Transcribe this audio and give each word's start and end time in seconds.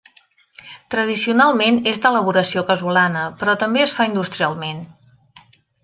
Tradicionalment 0.93 1.77
és 1.91 2.01
d'elaboració 2.05 2.65
casolana 2.71 3.29
però 3.43 3.57
també 3.65 3.87
es 3.87 3.97
fa 3.99 4.09
industrialment. 4.15 4.85